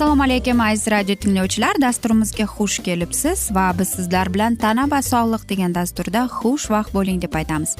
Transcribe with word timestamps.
assalomu 0.00 0.22
alaykum 0.22 0.60
aziz 0.60 0.86
radio 0.90 1.14
tinglovchilar. 1.14 1.76
Dasturimizga 1.80 2.44
xush 2.44 2.78
kelibsiz 2.84 3.40
va 3.52 3.66
biz 3.78 3.88
sizlar 3.88 4.30
bilan 4.34 4.54
tana 4.56 4.86
va 4.90 5.00
sog'liq 5.04 5.42
degan 5.50 5.74
dasturda 5.74 6.22
xushvaqt 6.38 6.94
bo'ling 6.94 7.18
deb 7.22 7.34
aytamiz. 7.40 7.76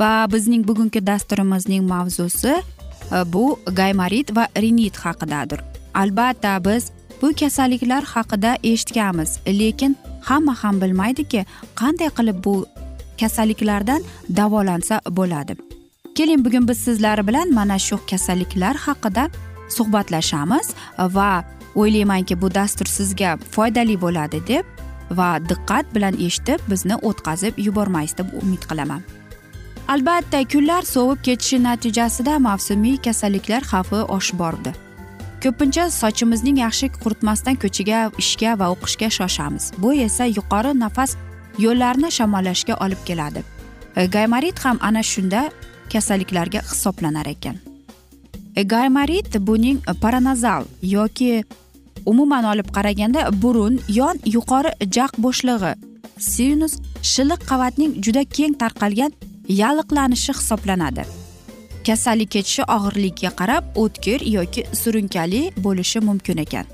Va 0.00 0.26
bizning 0.32 0.64
bugungi 0.68 1.00
dasturimizning 1.06 1.84
mavzusi 1.92 2.54
e, 2.54 2.62
bu 3.34 3.44
gaymarit 3.80 4.34
va 4.36 4.48
rinit 4.62 4.96
haqidadir. 5.04 5.60
Albatta 5.94 6.56
biz 6.64 6.90
bu 7.20 7.30
kasalliklar 7.40 8.02
haqida 8.14 8.56
eshitganmiz 8.72 9.38
lekin 9.46 9.96
hamma 10.28 10.54
ham 10.62 10.82
bilmaydiki 10.82 11.46
qanday 11.80 12.10
qilib 12.18 12.44
bu 12.44 12.56
kasalliklardan 13.20 14.02
davolansa 14.36 15.00
bo'ladi. 15.10 15.56
Keling 16.16 16.44
bugun 16.44 16.68
biz 16.68 16.78
sizlar 16.78 17.26
bilan 17.28 17.54
mana 17.54 17.78
shu 17.78 17.96
kasalliklar 18.10 18.76
haqida 18.86 19.30
suhbatlashamiz 19.76 20.74
va 20.98 21.44
o'ylaymanki 21.74 22.40
bu 22.42 22.54
dastur 22.54 22.86
sizga 22.86 23.36
foydali 23.50 24.00
bo'ladi 24.00 24.40
deb 24.48 24.64
va 25.10 25.38
diqqat 25.48 25.94
bilan 25.94 26.14
eshitib 26.26 26.60
bizni 26.70 26.96
o'tkazib 27.08 27.58
yubormaysiz 27.66 28.18
deb 28.18 28.28
umid 28.42 28.62
qilaman. 28.70 29.02
Albatta 29.88 30.44
kunlar 30.52 30.82
sovib 30.82 31.20
ketishi 31.26 31.62
natijasida 31.62 32.38
mavsumiy 32.38 32.96
kasalliklar 33.06 33.62
xavfi 33.72 34.00
oshib 34.16 34.38
bordi. 34.38 34.72
Ko'pincha 35.42 35.88
sochimizning 35.90 36.58
yaxshi 36.64 36.86
quritmasdan 37.02 37.56
ko'chaga 37.64 38.00
ishga 38.22 38.58
va 38.60 38.70
o'qishga 38.74 39.08
shoshamiz. 39.18 39.72
Bu 39.82 39.94
esa 40.06 40.24
yuqori 40.38 40.72
nafas 40.84 41.16
yo'llarini 41.64 42.10
shamollashga 42.18 42.74
olib 42.84 43.02
keladi. 43.08 43.42
Gaymorit 43.94 44.12
gaymarit 44.14 44.64
ham 44.64 44.78
ana 44.80 45.02
shunda 45.02 45.50
kasalliklarga 45.92 46.60
hisoblanar 46.70 47.26
ekan. 47.26 47.71
Gaymarit 48.60 49.46
buning 49.46 49.78
e, 49.88 49.92
paranazal 49.92 50.64
yoki 50.82 51.44
umuman 52.06 52.44
olib 52.44 52.68
qaraganda 52.76 53.42
burun 53.42 53.80
yon 53.88 54.18
yuqori 54.24 54.70
jag' 54.96 55.16
bo'shlig'i. 55.18 55.74
Sinus 56.18 56.74
shilliq 57.02 57.40
qavatning 57.50 57.92
juda 58.04 58.24
keng 58.24 58.54
tarqalgan 58.54 59.12
yalliqlanishi 59.48 60.32
hisoblanadi. 60.38 61.04
Kasallik 61.86 62.30
kechishi 62.30 62.62
og'irligiga 62.76 63.30
qarab 63.40 63.64
o'tkir 63.82 64.20
yoki 64.36 64.62
surunkali 64.80 65.42
bo'lishi 65.64 66.00
mumkin 66.08 66.38
ekan. 66.44 66.66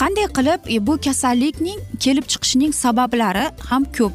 Qanday 0.00 0.28
qilib 0.36 0.60
e, 0.74 0.86
bu 0.86 0.94
kasallikning 1.06 1.80
kelib 2.04 2.26
chiqishining 2.30 2.72
sabablari 2.72 3.46
ham 3.68 3.84
ko'p. 3.96 4.12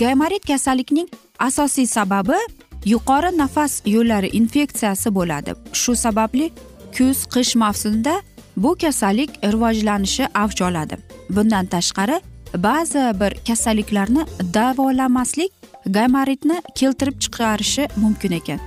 Gaymarit 0.00 0.44
kasallikning 0.50 1.08
asosiy 1.38 1.86
sababi 1.86 2.38
yuqori 2.84 3.38
nafas 3.38 3.82
yo'llari 3.86 4.28
infeksiyasi 4.28 5.14
bo'ladi. 5.14 5.54
Shu 5.72 5.96
sababli 5.96 6.50
kuz 6.96 7.26
qish 7.34 7.54
mavsumida 7.56 8.22
bu 8.56 8.74
kasallik 8.74 9.30
rivojlanishi 9.44 10.28
avj 10.34 10.62
oladi. 10.62 10.96
Bundan 11.30 11.66
tashqari 11.66 12.20
ba'zi 12.56 13.20
bir 13.20 13.32
kasalliklarni 13.48 14.26
davolamaslik 14.54 15.52
gaymaritni 15.86 16.62
keltirib 16.74 17.20
chiqarishi 17.20 17.88
mumkin 17.96 18.32
ekan. 18.32 18.60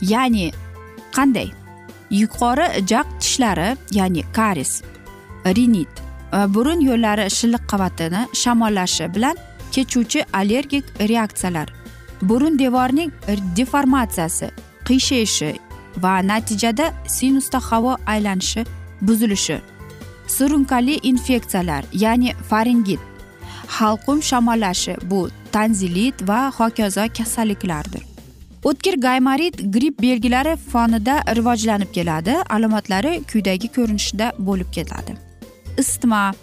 Ya'ni 0.00 0.52
qanday? 1.16 1.48
Yuqori 2.10 2.66
jag' 2.86 3.10
tishlari 3.20 3.76
ya'ni 3.90 4.22
karis 4.32 4.82
rinit 5.46 5.88
e, 6.32 6.54
burun 6.54 6.80
yo'llari 6.80 7.30
shilliq 7.30 7.64
qavatini 7.72 8.22
shamollashi 8.42 9.14
bilan 9.14 9.36
kechuvchi 9.72 10.24
allergik 10.32 10.84
reaksiyalar 11.08 11.79
burun 12.22 12.58
devorining 12.58 13.12
deformatsiyasi 13.56 14.50
qiyshayishi 14.84 15.50
va 15.96 16.18
natijada 16.18 16.92
sinusda 17.06 17.58
havo 17.58 17.96
aylanishi 18.06 18.64
buzilishi 19.00 19.60
surunkali 20.26 20.94
infeksiyalar 21.02 21.84
ya'ni 21.92 22.34
faringit 22.50 23.00
halqum 23.66 24.22
shamollashi 24.22 24.96
bu 25.10 25.28
tanzilit 25.52 26.28
va 26.28 26.50
hokazo 26.50 27.04
kasalliklardir. 27.18 28.02
O'tkir 28.64 28.94
gaymarit 29.00 29.72
gripp 29.72 30.02
belgilari 30.02 30.56
fonida 30.56 31.22
rivojlanib 31.36 31.92
keladi 31.92 32.34
alomatlari 32.50 33.22
quyidagi 33.32 33.68
ko'rinishda 33.76 34.32
bo'lib 34.38 34.72
keladi 34.72 35.16
isitma 35.78 36.34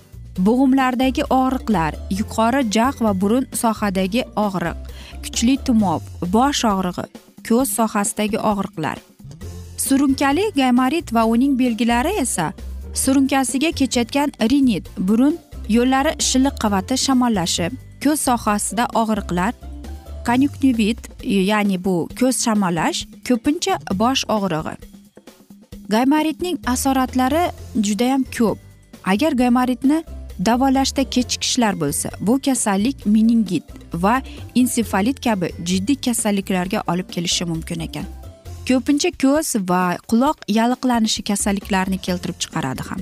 bo'g'imlardagi 0.46 1.24
og'riqlar 1.42 1.94
yuqori 2.20 2.62
jag' 2.75 3.02
va 3.06 3.12
burun 3.22 3.46
sohadagi 3.62 4.22
og'riq 4.46 4.78
kuchli 5.24 5.56
tumov 5.66 6.02
bosh 6.36 6.64
og'rig'i 6.74 7.06
ko'z 7.48 7.68
sohasidagi 7.78 8.40
og'riqlar. 8.52 8.97
Surunkali 9.86 10.46
gaymarit 10.59 11.14
va 11.16 11.24
uning 11.34 11.53
belgilari 11.62 12.14
esa 12.24 12.46
surunkasiga 13.03 13.72
kechayotgan 13.80 14.30
rinit 14.52 14.86
burun 15.08 15.36
yo'llari 15.76 16.12
shilliq 16.28 16.56
qavati 16.64 16.96
shamollashi 17.06 17.68
ko'z 18.03 18.20
sohasida 18.28 18.86
og'riqlar 19.02 19.53
konyunktivit 20.28 21.00
ya'ni 21.52 21.78
bu 21.86 21.96
ko'z 22.20 22.36
shamollash 22.46 23.00
ko'pincha 23.28 23.76
bosh 24.02 24.24
og'rig'i. 24.38 24.76
Gaymaritning 25.94 26.58
asoratlari 26.74 27.44
judayam 27.86 28.24
ko'p. 28.38 28.58
Agar 29.12 29.31
gaymaritni 29.42 29.97
davolashda 30.46 31.03
kechikishlar 31.09 31.80
bo'lsa 31.80 32.09
bu 32.22 32.40
kasallik 32.46 33.06
meningit 33.06 33.64
va 33.94 34.22
ensefalit 34.56 35.20
kabi 35.24 35.52
jiddiy 35.66 35.96
kasalliklarga 36.06 36.84
olib 36.88 37.09
kelishi 37.09 37.46
mumkin 37.46 37.80
ekan. 37.88 38.06
Ko'pincha 38.68 39.12
ko'z 39.24 39.56
va 39.70 39.97
quloq 40.12 40.38
yalliqlanishi 40.58 41.24
kasalliklarni 41.24 41.97
keltirib 41.97 42.40
chiqaradi 42.44 42.84
ham. 42.90 43.02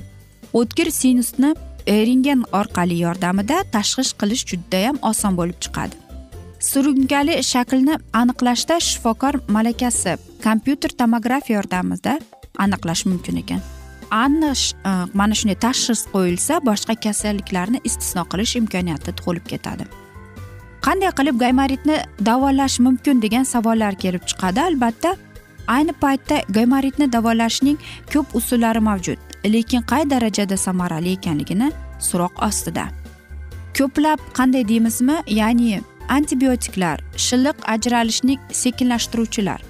O'tkir 0.52 0.90
sinusni 0.90 1.54
rentgen 1.88 2.44
orqali 2.60 2.98
yordamida 3.04 3.62
tashxis 3.74 4.12
qilish 4.20 4.44
judayam 4.50 4.98
oson 5.10 5.36
bo'lib 5.40 5.58
chiqadi. 5.64 5.94
Surunkali 6.70 7.34
shaklni 7.52 7.94
aniqlashda 8.20 8.80
shifokor 8.88 9.34
malakasi 9.56 10.16
kompyuter 10.46 10.90
tomografiya 11.00 11.58
yordamida 11.58 12.20
aniqlash 12.64 13.06
mumkin 13.10 13.42
ekan. 13.42 13.60
Anna 14.10 14.52
e, 14.52 14.90
mana 15.14 15.34
shunday 15.34 15.58
tashxis 15.66 16.06
qo'yilsa 16.14 16.60
boshqa 16.68 16.94
kasalliklarni 17.04 17.80
istisno 17.88 18.24
qilish 18.32 18.56
imkoniyati 18.60 19.16
tug'ilib 19.18 19.46
ketadi. 19.52 19.86
Qanday 20.86 21.10
qilib 21.18 21.36
gaymaritni 21.44 21.96
davolash 22.28 22.78
mumkin 22.86 23.22
degan 23.22 23.44
savollar 23.54 23.94
kelib 24.02 24.22
chiqadi? 24.30 24.60
Albatta 24.68 25.16
ayni 25.76 25.92
paytda 26.02 26.36
gaymaritni 26.56 27.12
davolashning 27.12 27.78
ko'p 28.12 28.36
usullari 28.40 28.80
mavjud 28.88 29.18
lekin 29.54 29.82
qay 29.90 30.10
darajada 30.10 30.56
samarali 30.56 31.12
ekanligini 31.18 31.72
so'roq 32.08 32.42
ostida. 32.48 32.86
Ko'plab 33.78 34.20
qanday 34.38 34.68
deymizmi? 34.68 35.16
Ya'ni 35.40 35.80
antibiotiklar 36.08 37.00
shilliq 37.16 37.56
ajralishning 37.74 38.40
sekinlashtiruvchilar 38.62 39.60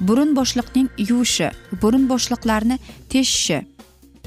burun 0.00 0.36
bo'shliqning 0.36 0.88
yuvishi 1.08 1.50
burun 1.82 2.08
bo'shliqlarni 2.12 2.78
teshishi 3.12 3.58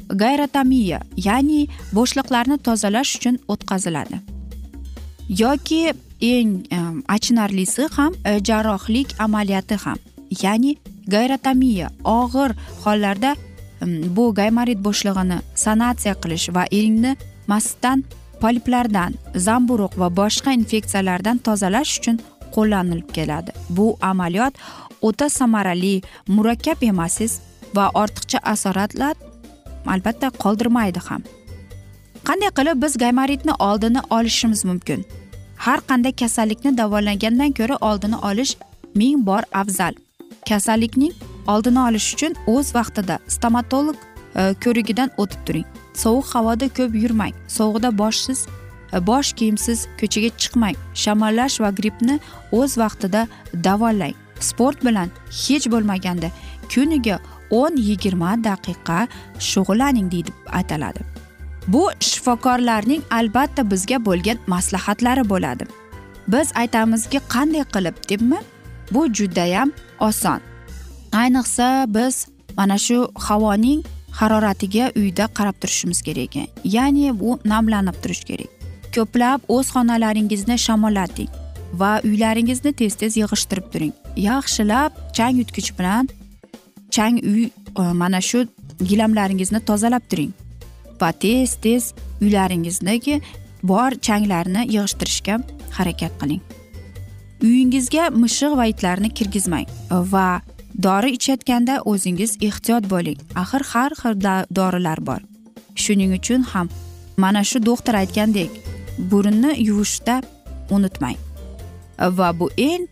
gayrotamiya 0.09 0.99
ya'ni 1.17 1.67
bo'shliqlarni 1.97 2.57
tozalash 2.57 3.15
uchun 3.17 3.39
o'tkaziladi. 3.47 4.19
Yoki 5.29 5.93
eng 6.21 6.51
achinarlisi 7.07 7.87
ham 7.95 8.13
e, 8.25 8.39
jarrohlik 8.43 9.15
amaliyoti 9.19 9.75
ham 9.75 9.97
ya'ni 10.43 10.77
gayratamiya 11.07 11.89
og'ir 12.03 12.51
hollarda 12.83 13.35
bu 14.17 14.33
gaymarit 14.35 14.79
bo'shlig'ini 14.87 15.39
sanatsiya 15.55 16.13
qilish 16.23 16.47
va 16.55 16.63
eringni 16.71 17.15
mastdan 17.47 18.03
poliplardan 18.41 19.13
zamburuq 19.47 19.99
va 20.01 20.07
boshqa 20.21 20.53
infeksiyalardan 20.59 21.37
tozalash 21.37 21.99
uchun 21.99 22.17
qo'llanilib 22.55 23.09
keladi. 23.17 23.51
Bu 23.69 23.97
amaliyot 24.01 24.53
o'ta 25.01 25.29
samarali 25.29 26.01
murakkab 26.27 26.83
emassiz 26.91 27.39
va 27.75 27.85
ortiqcha 28.01 28.39
asoratlar 28.53 29.15
albatta 29.93 30.29
qoldirmaydi 30.43 30.99
ham. 31.09 31.23
Qanday 32.27 32.51
qilib 32.57 32.81
biz 32.83 32.97
gaymaritni 32.97 33.53
oldini 33.59 34.01
olishimiz 34.09 34.65
mumkin? 34.65 35.05
Har 35.65 35.79
qanday 35.89 36.13
kasallikni 36.21 36.77
davolangandan 36.77 37.51
ko'ra 37.59 37.77
oldini 37.81 38.17
olish 38.29 38.55
ming 38.95 39.25
bor 39.25 39.43
afzal. 39.53 39.93
Kasallikning 40.49 41.13
oldini 41.47 41.79
olish 41.79 42.13
uchun 42.13 42.33
o'z 42.47 42.75
vaqtida 42.75 43.19
stomatolog 43.27 43.95
e, 44.35 44.53
ko'rigidan 44.63 45.09
o'tib 45.17 45.41
turing. 45.45 45.65
Sovuq 45.93 46.27
havoda 46.35 46.67
ko'p 46.77 46.95
yurmang. 47.03 47.33
Sovuqda 47.57 47.97
boshsiz 48.01 48.47
e, 48.93 49.07
bosh 49.07 49.33
kiyimsiz 49.33 49.87
ko'chaga 49.99 50.29
chiqmang. 50.41 50.75
Shamollash 51.03 51.61
va 51.63 51.69
grippni 51.79 52.19
o'z 52.51 52.77
vaqtida 52.83 53.27
davolang. 53.67 54.15
Sport 54.39 54.85
bilan 54.85 55.09
hech 55.43 55.65
bo'lmaganda 55.73 56.29
kuniga 56.73 57.19
o'n 57.51 57.77
yigirma 57.77 58.35
daqiqa 58.43 59.07
shug'ullaning 59.39 60.11
deydi 60.11 60.31
aytiladi. 60.51 61.01
Bu 61.67 61.89
shifokorlarning 61.99 63.01
albatta 63.11 63.71
bizga 63.71 64.05
bo'lgan 64.05 64.37
maslahatlari 64.47 65.29
bo'ladi. 65.29 65.65
Biz 66.27 66.51
aytamizki 66.55 67.19
qanday 67.33 67.63
qilib 67.73 67.95
debmi? 68.09 68.39
Bu 68.91 69.07
judayam 69.13 69.71
oson. 69.99 70.39
Ayniqsa 71.11 71.85
biz 71.87 72.27
mana 72.57 72.77
shu 72.77 73.11
havoning 73.15 73.83
haroratiga 74.11 74.91
uyda 74.95 75.25
qarab 75.37 75.55
turishimiz 75.61 76.01
kerak. 76.01 76.35
Ya'ni 76.63 77.19
bu 77.19 77.39
namlanib 77.45 77.97
turish 78.03 78.23
kerak. 78.29 78.49
Ko'plab 78.95 79.39
o'z 79.47 79.67
xonalaringizni 79.75 80.57
shamollating 80.65 81.31
va 81.73 81.91
uylaringizni 82.03 82.71
tez 82.73 82.95
tez 82.95 83.17
yig'ishtirib 83.17 83.65
turing. 83.73 83.93
Yaxshilab 84.29 84.91
chang 85.17 85.35
yutgich 85.41 85.71
bilan 85.79 86.09
chang 86.95 87.19
uy 87.23 87.45
e, 87.81 87.83
mana 88.01 88.21
shu 88.21 88.45
gilamlaringizni 88.89 89.59
tozalab 89.69 90.03
turing. 90.09 90.33
Va 91.01 91.11
tez 91.11 91.55
tez 91.63 91.93
uylaringizdagi 92.23 93.21
bor 93.63 93.91
changlarni 94.07 94.61
yig'ishtirishga 94.75 95.39
harakat 95.77 96.13
qiling. 96.21 96.41
Uyingizga 97.43 98.09
mishiq 98.23 98.55
va 98.59 98.65
itlarni 98.71 99.09
kirgizmang 99.17 99.67
va 100.13 100.27
dori 100.85 101.11
ichayotganda 101.17 101.75
o'zingiz 101.91 102.37
ehtiyot 102.47 102.87
bo'ling. 102.93 103.19
Axir 103.41 103.63
har 103.71 103.91
xil 104.01 104.15
dorilar 104.59 104.99
bor. 105.07 105.21
Shuning 105.83 106.13
uchun 106.19 106.41
ham 106.53 106.69
mana 107.17 107.43
shu 107.43 107.59
doktor 107.65 107.95
aytgandek 108.03 108.51
burunni 109.11 109.51
yuvishda 109.67 110.21
unutmang. 110.75 111.19
Va 112.17 112.29
bu 112.39 112.49
eng 112.57 112.87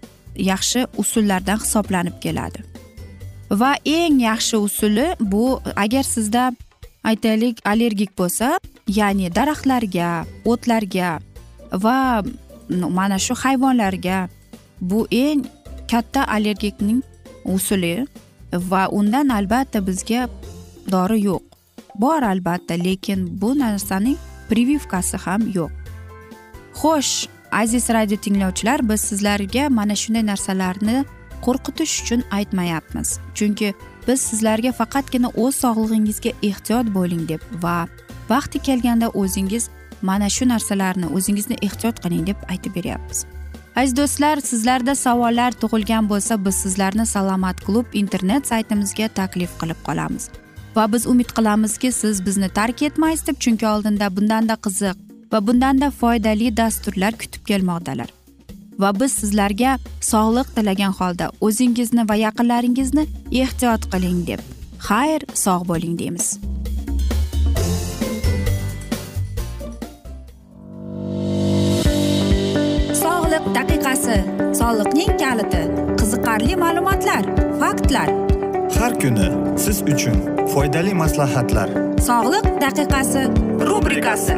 yaxshi 0.51 0.85
usullardan 0.97 1.59
hisoblanib 1.63 2.19
keladi. 2.23 2.73
Va 3.61 3.71
eng 3.85 4.19
yaxshi 4.29 4.57
usuli 4.67 5.07
bu 5.19 5.59
agar 5.75 6.03
sizda 6.03 6.44
aytaylik 7.09 7.55
allergik 7.71 8.11
bo'lsa 8.19 8.47
ya'ni 8.88 9.27
daraxtlarga 9.38 10.09
o'tlarga 10.51 11.09
va 11.85 11.97
mana 12.97 13.17
shu 13.25 13.33
hayvonlarga 13.44 14.17
bu 14.89 15.00
eng 15.11 15.41
katta 15.91 16.21
allergikning 16.35 17.01
usuli 17.55 17.95
va 18.53 18.88
undan 19.00 19.29
albatta 19.29 19.79
bizga 19.88 20.29
dori 20.91 21.19
yo'q. 21.27 21.44
Bor 21.95 22.21
albatta 22.23 22.73
lekin 22.73 23.41
bu 23.41 23.50
narsaning 23.59 24.17
privivkasi 24.50 25.17
ham 25.25 25.41
yo'q. 25.57 25.71
Xo'sh 26.79 27.27
aziz 27.51 27.89
radio 27.89 28.17
tinglovchilar 28.17 28.79
biz 28.89 29.01
sizlarga 29.09 29.69
mana 29.69 29.95
shunday 29.95 30.25
narsalarni 30.31 31.05
qo'rqitish 31.45 31.94
uchun 32.04 32.22
aytmayapmiz. 32.38 33.19
Chunki 33.38 33.74
biz 34.07 34.19
sizlarga 34.30 34.72
faqatgina 34.80 35.30
o'z 35.44 35.56
sog'lig'ingizga 35.63 36.31
ehtiyot 36.50 36.88
bo'ling 36.98 37.24
deb 37.31 37.42
va 37.63 37.78
vaqti 38.30 38.60
kelganda 38.68 39.07
o'zingiz 39.22 39.69
mana 40.10 40.30
shu 40.36 40.48
narsalarni 40.54 41.07
o'zingizni 41.18 41.57
ehtiyot 41.68 42.04
qiling 42.04 42.28
deb 42.30 42.40
aytib 42.51 42.75
beryapmiz. 42.75 43.25
Aziz 43.75 43.95
do'stlar 43.98 44.38
sizlarda 44.50 44.95
savollar 44.95 45.51
tug'ilgan 45.62 46.10
bo'lsa 46.10 46.45
biz 46.45 46.56
sizlarni 46.63 47.06
salomat 47.06 47.62
klub 47.66 47.86
internet 48.01 48.48
saytimizga 48.51 49.07
taklif 49.19 49.51
qilib 49.62 49.80
qolamiz. 49.88 50.30
Va 50.75 50.86
biz 50.94 51.07
umid 51.07 51.30
qilamizki 51.38 51.92
siz 51.92 52.25
bizni 52.25 52.50
tark 52.50 52.81
etmaysiz 52.81 53.28
deb 53.28 53.38
chunki 53.44 53.68
oldinda 53.74 54.16
bundanda 54.16 54.56
qiziq 54.66 54.98
va 55.31 55.48
bundanda 55.48 55.89
foydali 56.01 56.57
dasturlar 56.57 57.13
kutib 57.22 57.44
kelmoqdalar. 57.50 58.10
Va 58.81 58.90
biz 59.00 59.12
sizlarga 59.22 59.78
sog'liq 60.12 60.48
tilagan 60.56 60.94
holda 61.00 61.30
o'zingizni 61.48 62.10
va 62.10 62.16
yaqinlaringizni 62.25 63.04
ehtiyot 63.44 63.92
qiling 63.94 64.25
deb 64.31 64.40
xayr 64.90 65.22
sog' 65.46 65.68
bo'ling 65.72 65.96
deymiz. 66.02 66.28
Daqiqasi 73.56 74.16
soliqning 74.60 75.12
kaliti 75.22 75.62
qiziqarli 76.00 76.56
ma'lumotlar 76.64 77.24
faktlar. 77.62 78.10
Har 78.78 78.94
kuni 79.02 79.28
siz 79.64 79.78
uchun 79.94 80.18
foydali 80.54 80.94
maslahatlar. 81.04 81.70
Sog'liq 82.10 82.46
daqiqasi 82.66 83.24
rubrikasi 83.70 84.38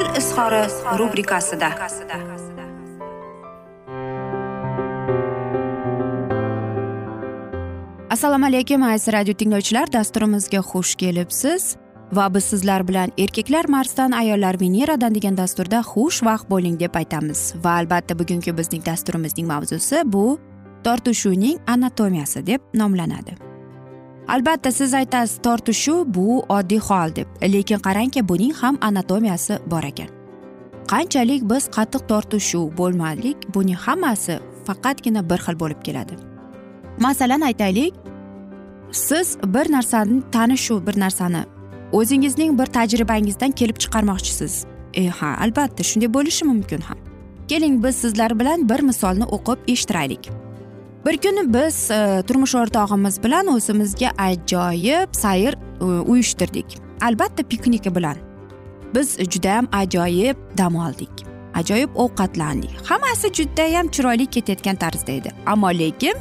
izhori 0.41 0.97
rubrikasida. 0.99 1.69
Assalomu 8.09 8.45
alaykum 8.45 8.83
aziz 8.83 9.13
radio 9.13 9.33
tinglovchilar. 9.33 9.93
Dasturimizga 9.93 10.57
xush 10.57 10.95
kelibsiz. 10.95 11.75
Va 12.13 12.33
biz 12.33 12.43
sizlar 12.43 12.87
bilan 12.87 13.11
erkaklar 13.17 13.65
marsdan 13.69 14.11
ayollar 14.11 14.61
veneradan 14.61 15.15
degan 15.15 15.37
dasturda 15.37 15.79
xushvaqt 15.79 16.49
bo'ling 16.49 16.79
deb 16.79 16.95
aytamiz. 16.95 17.53
Va 17.63 17.71
albatta 17.71 18.19
bugungi 18.19 18.57
bizning 18.57 18.85
dasturimizning 18.85 19.47
mavzusi 19.47 20.01
bu 20.05 20.39
tortishuvning 20.83 21.59
anatomiyasi 21.67 22.47
deb 22.47 22.61
nomlanadi. 22.73 23.37
Albatta 24.27 24.71
siz 24.71 24.93
aytasiz 24.93 25.37
tortishuv 25.43 26.03
bu 26.05 26.39
oddiy 26.49 26.79
hol 26.79 27.15
deb. 27.15 27.27
Lekin 27.43 27.79
qarangki 27.79 28.27
buning 28.29 28.53
ham 28.61 28.77
anatomiyasi 28.81 29.59
bor 29.67 29.83
ekan. 29.83 30.20
Qanchalik 30.87 31.49
biz 31.49 31.67
qattiq 31.75 32.07
tortishuv 32.07 32.77
bo'lmaylik 32.77 33.37
buning 33.55 33.77
hammasi 33.85 34.39
faqatgina 34.67 35.29
bir 35.29 35.39
xil 35.45 35.59
bo'lib 35.59 35.81
keladi. 35.83 36.17
Masalan 36.99 37.41
aytaylik 37.41 37.93
siz 38.91 39.37
bir 39.43 39.71
narsani 39.71 40.21
tanishuv 40.31 40.87
bir 40.87 40.99
narsani 40.99 41.43
o'zingizning 41.91 42.59
bir 42.59 42.65
tajribangizdan 42.65 43.51
kelib 43.51 43.77
chiqarmoqchisiz. 43.83 44.65
E 44.93 45.07
ha 45.07 45.35
albatta 45.43 45.83
shunday 45.83 46.13
bo'lishi 46.13 46.45
mumkin 46.45 46.81
ham. 46.81 46.97
Keling 47.47 47.83
biz 47.83 47.95
sizlar 47.95 48.39
bilan 48.39 48.69
bir 48.69 48.79
misolni 48.79 49.23
o'qib 49.23 49.59
eshittiraylik. 49.67 50.29
Bir 51.05 51.17
kuni 51.17 51.53
biz 51.53 51.91
e, 51.91 52.23
turmush 52.27 52.55
o'rtog'imiz 52.55 53.23
bilan 53.23 53.47
o'zimizga 53.47 54.09
ajoyib 54.17 55.09
sayr 55.11 55.53
e, 55.53 55.85
uyushtirdik. 55.85 56.77
Albatta 57.01 57.43
piknik 57.43 57.95
bilan. 57.95 58.30
Biz 58.95 59.17
judayam 59.17 59.67
ajoyib 59.71 60.37
dam 60.57 60.75
oldik. 60.75 61.09
Ajoyib 61.53 61.89
ovqatlandik. 61.95 62.71
Hammasi 62.89 63.33
judayam 63.33 63.87
chiroyli 63.87 64.25
ketayotgan 64.25 64.75
tarzda 64.75 65.11
edi. 65.11 65.31
Ammo 65.45 65.69
lekin 65.69 66.15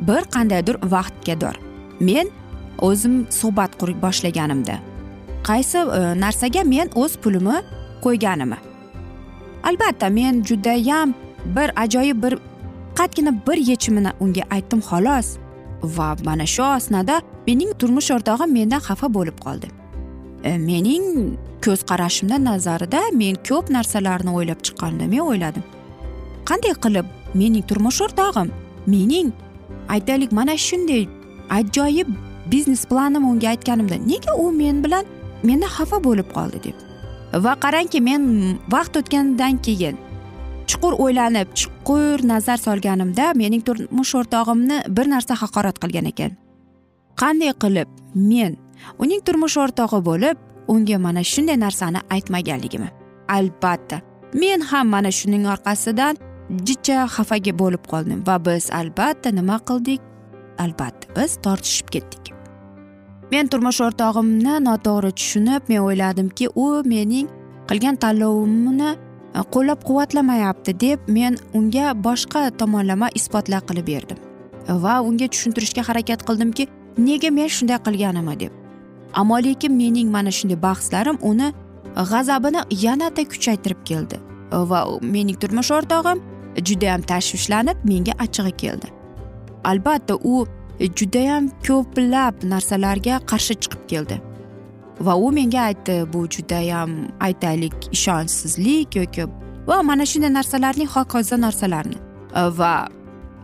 bir 0.00 0.22
qandaydir 0.34 0.76
vaqtga 0.94 1.52
men 2.00 2.28
o'zim 2.78 3.26
suhbat 3.30 3.78
qurib 3.80 4.02
boshlaganimda. 4.02 4.76
Qaysi 5.42 5.78
e, 5.78 6.20
narsaga 6.20 6.62
men 6.64 6.88
o'z 6.94 7.16
pulimni 7.16 7.58
qo'yganimni 8.04 8.58
albatta 9.64 10.10
men 10.10 10.42
judayam 10.44 11.14
bir 11.56 11.82
ajoyib 11.82 12.22
bir 12.22 12.38
faqatgina 12.96 13.32
bir 13.46 13.56
yechimini 13.56 14.10
unga 14.20 14.42
aytdim 14.50 14.80
xolos. 14.80 15.36
Va 15.82 16.16
mana 16.24 16.46
shu 16.46 16.62
asnoda 16.62 17.20
mening 17.46 17.72
turmush 17.78 18.10
o'rtog'im 18.10 18.52
mendan 18.52 18.80
xafa 18.80 19.06
bo'lib 19.14 19.38
qoldi. 19.44 19.66
Э, 20.44 20.58
mening 20.58 21.38
ko'z 21.64 21.80
qarashimdan 21.88 22.44
nazarida 22.44 23.00
men 23.20 23.36
ko'p 23.48 23.70
narsalarni 23.76 24.30
o'ylab 24.38 24.60
chiqqanimda 24.66 25.06
men 25.12 25.22
o'yladim. 25.30 25.64
Qanday 26.48 26.74
qilib 26.84 27.06
mening 27.40 27.64
turmush 27.68 28.00
o'rtog'im 28.04 28.50
mening 28.94 29.30
aytaylik 29.94 30.32
mana 30.38 30.56
shunday 30.66 31.06
ajoyib 31.58 32.08
biznes 32.52 32.82
planimni 32.90 33.30
unga 33.32 33.48
aytganimda 33.54 33.96
nega 34.10 34.32
u 34.44 34.50
men 34.60 34.82
bilan 34.84 35.04
mendan 35.48 35.70
xafa 35.76 36.02
bo'lib 36.06 36.28
qoldi 36.36 36.58
deb. 36.66 36.76
Va 37.44 37.54
qarangki 37.64 38.00
men 38.08 38.22
vaqt 38.74 39.00
o'tganidan 39.00 39.62
keyin 39.66 39.96
chuqur 40.68 40.92
o'ylanib 41.04 41.48
chuqur 41.60 42.26
nazar 42.32 42.58
solganimda 42.66 43.32
mening 43.40 43.64
turmush 43.68 44.12
o'rtog'imni 44.20 44.76
bir 44.96 45.06
narsa 45.14 45.40
haqorat 45.42 45.80
qilgan 45.82 46.12
ekan. 46.12 46.36
Qanday 47.20 47.52
qilib 47.62 47.88
men 48.32 48.52
uning 48.98 49.20
turmush 49.26 49.56
o'rtog'i 49.64 50.00
bo'lib 50.10 50.36
unga 50.68 50.98
mana 50.98 51.22
shunday 51.32 51.56
narsani 51.60 52.00
aytmaganligimi? 52.10 52.88
Albatta. 53.28 54.00
Men 54.34 54.60
ham 54.60 54.88
mana 54.88 55.10
shuning 55.12 55.46
orqasidan 55.54 56.16
jicha 56.66 57.06
xafaga 57.16 57.52
bo'lib 57.62 57.84
qoldim 57.92 58.26
va 58.26 58.36
biz 58.46 58.70
albatta 58.80 59.30
nima 59.30 59.58
qildik? 59.68 60.00
Albatta 60.58 61.08
biz 61.16 61.36
tortishib 61.44 61.88
ketdik. 61.94 62.32
Men 63.32 63.48
turmush 63.48 63.80
o'rtog'imni 63.86 64.58
noto'g'ri 64.68 65.10
tushunib 65.18 65.70
men 65.70 65.80
o'yladimki 65.86 66.48
u 66.64 66.66
mening 66.92 67.30
qilgan 67.68 67.96
tanlovimni 68.02 68.90
e, 68.90 69.40
qo'llab 69.54 69.80
quvvatlamayapti 69.88 70.76
deb 70.84 71.08
men 71.16 71.38
unga 71.58 71.94
boshqa 72.06 72.50
tomonlama 72.60 73.08
isbotlar 73.20 73.62
qilib 73.68 73.86
berdim. 73.92 74.18
Va 74.84 75.00
unga 75.08 75.28
tushuntirishga 75.32 75.82
harakat 75.88 76.26
qildimki 76.28 76.68
nega 77.08 77.30
men 77.38 77.48
shunday 77.56 77.80
qilganimni 77.86 78.36
deb. 78.44 78.63
Ammo 79.14 79.38
lekin 79.46 79.72
mening 79.72 80.10
mana 80.10 80.30
shunday 80.38 80.62
bahslarim 80.62 81.18
uni 81.30 81.52
g'azabini 82.10 82.60
yanada 82.84 83.22
kuchaytirib 83.32 83.80
keldi. 83.90 84.16
Va 84.70 84.80
mening 85.00 85.38
turmush 85.42 85.70
o'rtog'im 85.76 86.18
judayam 86.68 87.02
tashvishlanib 87.10 87.78
menga 87.90 88.12
achchig'i 88.24 88.52
keldi. 88.62 88.88
Albatta 89.64 90.14
u 90.32 90.46
judayam 90.98 91.50
ko'plab 91.66 92.34
narsalarga 92.52 93.20
qarshi 93.30 93.54
chiqib 93.62 93.82
keldi. 93.92 94.20
Va 95.06 95.14
u 95.16 95.30
menga 95.38 95.60
aytdi 95.68 95.96
bu 96.12 96.26
judayam 96.36 96.90
aytaylik 97.20 97.76
ishonchsizlik 97.96 98.96
yoki 99.00 99.24
va 99.68 99.82
mana 99.82 100.04
shunday 100.10 100.32
narsalarning 100.38 100.90
hokazo 100.96 101.36
narsalarni. 101.46 101.98
Va 102.60 102.72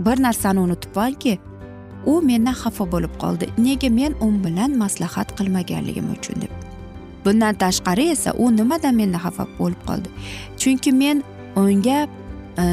bir 0.06 0.22
narsani 0.26 0.60
unutibmanki 0.60 1.38
u 2.06 2.20
mendan 2.22 2.54
xafa 2.54 2.84
bo'lib 2.92 3.14
qoldi. 3.22 3.50
Nega 3.58 3.90
men 3.90 4.14
u 4.20 4.30
bilan 4.44 4.76
maslahat 4.78 5.36
qilmaganligim 5.38 6.10
uchun 6.16 6.40
deb. 6.42 6.52
Bundan 7.24 7.54
tashqari 7.54 8.10
esa 8.10 8.32
u 8.32 8.50
nimadan 8.56 8.94
mendan 8.94 9.20
xafa 9.20 9.46
bo'lib 9.58 9.82
qoldi? 9.88 10.08
Chunki 10.60 10.92
men 10.92 11.22
unga 11.56 11.98
e, 12.62 12.64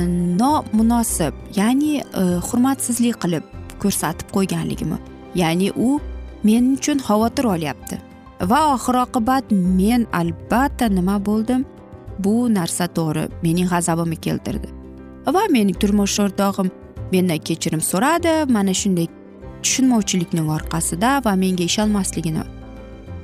nomunosib 0.41 1.33
ya'ni 1.59 1.93
e, 1.99 2.23
hurmatsizlik 2.47 3.19
qilib 3.23 3.43
ko'rsatib 3.81 4.27
qo'yganligimni 4.35 4.99
ya'ni 5.35 5.71
u 5.75 5.99
men 6.43 6.73
uchun 6.77 6.99
xavotir 7.07 7.45
olyapti. 7.55 7.97
Va 8.51 8.61
oxir 8.73 8.95
oqibat 9.05 9.51
men 9.51 10.05
albatta 10.13 10.87
nima 10.87 11.17
bo'ldim? 11.29 11.65
Bu 12.19 12.35
narsa 12.53 12.87
to'g'ri 12.97 13.27
mening 13.45 13.69
g'azabimni 13.73 14.17
keltirdi. 14.25 14.69
Va 15.35 15.43
mening 15.55 15.77
turmush 15.81 16.19
o'rtog'im 16.25 16.69
mendan 17.11 17.39
kechirim 17.47 17.81
so'radi 17.91 18.33
mana 18.55 18.73
shunday 18.81 19.07
tushunmovchilikning 19.67 20.47
orqasida 20.57 21.21
va 21.25 21.33
menga 21.35 21.63
ishonmasligini 21.63 22.43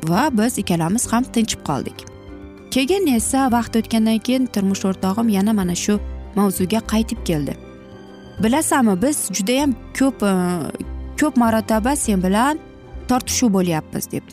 va 0.10 0.24
biz 0.38 0.58
ikkalamiz 0.58 1.08
ham 1.12 1.24
tinchib 1.24 1.62
qoldik. 1.70 1.98
Keyin 2.72 3.08
esa 3.16 3.52
vaqt 3.52 3.78
o'tgandan 3.80 4.20
keyin 4.28 4.46
turmush 4.54 4.84
o'rtog'im 4.90 5.30
yana 5.38 5.54
mana 5.60 5.76
shu 5.84 6.00
mavzuga 6.36 6.80
qaytib 6.94 7.20
keldi. 7.30 7.54
Bilasanmi 8.44 8.96
biz 9.02 9.18
judayam 9.38 9.72
ko'p 10.00 10.24
e, 10.24 10.34
ko'p 11.20 11.38
marotaba 11.38 11.96
sen 11.96 12.24
bilan 12.24 12.60
tortishuv 13.10 13.54
bo'lyapmiz 13.54 14.12
deb. 14.12 14.24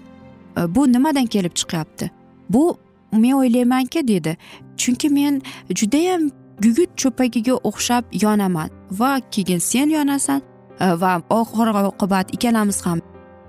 E, 0.59 0.75
bu 0.75 0.93
nimadan 0.93 1.27
kelib 1.27 1.55
chiqyapti? 1.61 2.11
Bu 2.51 2.79
men 3.13 3.33
o'ylaymanki 3.33 4.09
dedi. 4.09 4.37
Chunki 4.77 5.09
men 5.09 5.43
judayam 5.81 6.31
gugut 6.63 6.91
cho'pagiga 7.01 7.55
o'xshab 7.69 8.05
yonaman 8.23 8.71
va 8.91 9.21
keyin 9.31 9.59
sen 9.59 9.89
yonasan 9.99 10.41
Э, 10.81 11.01
va 11.01 11.23
oxir 11.31 11.69
oqibat 11.69 12.35
ikkalamiz 12.35 12.87
ham 12.87 13.01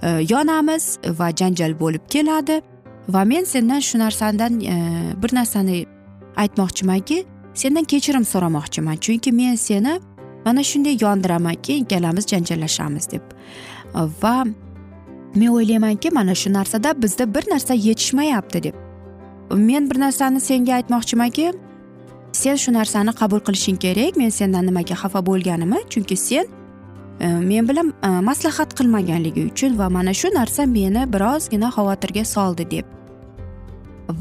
e, 0.04 0.10
yonamiz 0.30 1.00
va 1.20 1.30
janjal 1.40 1.80
bo'lib 1.80 2.04
keladi. 2.10 2.62
Va 3.10 3.24
men 3.26 3.44
sendan 3.44 3.80
shu 3.80 4.00
narsadan 4.00 4.60
e, 4.62 4.76
bir 5.24 5.36
narsani 5.36 5.86
aytmoqchimanki 6.36 7.24
sendan 7.54 7.84
kechirim 7.84 8.26
so'ramoqchiman. 8.26 8.98
Chunki 9.06 9.32
men 9.32 9.56
seni 9.56 10.00
mana 10.46 10.64
shunday 10.64 10.98
yondiramanki 11.02 11.74
ikkalamiz 11.84 12.28
janjallashamiz 12.28 13.12
deb. 13.12 13.24
Va 14.24 14.46
men 15.36 15.48
o'ylaymanki 15.48 16.10
mana 16.12 16.36
shu 16.36 16.54
narsada 16.54 17.02
bizda 17.02 17.34
bir 17.36 17.44
narsa 17.52 17.74
yetishmayapti 17.74 18.64
deb. 18.64 18.76
Men 19.56 19.90
bir 19.90 20.00
narsani 20.00 20.40
senga 20.40 20.74
aytmoqchimanki 20.74 21.54
sen 22.32 22.56
shu 22.56 22.74
narsani 22.74 23.12
qabul 23.22 23.40
qilishing 23.40 23.78
kerak. 23.80 24.18
Men 24.18 24.30
sendan 24.30 24.66
nimaga 24.66 24.96
xafa 24.96 25.26
bo'lganimni 25.26 25.80
chunki 25.90 26.18
sen 26.18 26.46
Э, 27.22 27.28
men 27.28 27.68
bilan 27.70 27.94
э, 28.04 28.08
maslahat 28.30 28.74
qilmaganligi 28.78 29.42
uchun 29.52 29.78
va 29.80 29.90
mana 29.90 30.14
shu 30.14 30.28
narsa 30.38 30.66
meni 30.66 31.02
birozgina 31.14 31.70
xavotirga 31.76 32.24
soldi 32.26 32.66
deb. 32.72 32.86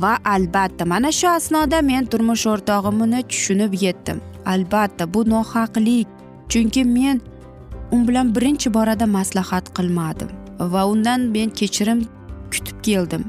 Va 0.02 0.12
albatta 0.34 0.84
mana 0.92 1.12
shu 1.18 1.28
asnoda 1.28 1.78
men 1.90 2.04
turmush 2.12 2.44
o'rtog'imni 2.52 3.20
tushunib 3.30 3.72
yetdim. 3.84 4.18
Albatta 4.52 5.04
bu 5.14 5.20
nohaqlik 5.32 6.08
chunki 6.52 6.82
men 6.96 7.20
u 7.94 7.96
bilan 8.08 8.34
birinchi 8.36 8.68
borada 8.76 9.06
maslahat 9.18 9.66
qilmadim 9.76 10.30
va 10.72 10.82
undan 10.92 11.20
men 11.34 11.48
kechirim 11.60 12.00
kutib 12.52 12.76
keldim. 12.88 13.24